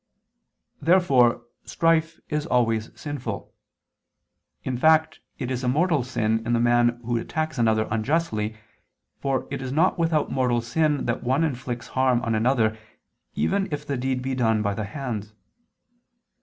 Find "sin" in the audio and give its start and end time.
6.03-6.43, 10.59-11.05